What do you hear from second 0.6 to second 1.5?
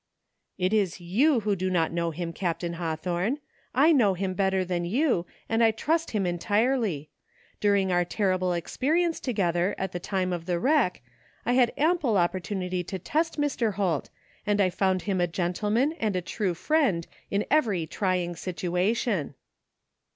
"It is you